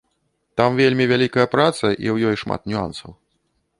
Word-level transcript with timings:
Там 0.61 0.77
вельмі 0.81 1.05
вялікая 1.11 1.47
праца, 1.55 1.81
і 1.81 2.07
ў 2.13 2.33
ёй 2.33 2.41
шмат 2.43 2.61
нюансаў. 2.73 3.09